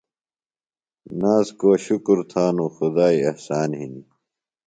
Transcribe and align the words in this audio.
نازکوۡ 1.19 1.77
شُکر 1.85 2.19
تھانوۡ۔ 2.31 2.71
خدائی 2.75 3.19
احسان 3.29 3.69
ہِنیۡ۔ 3.79 4.05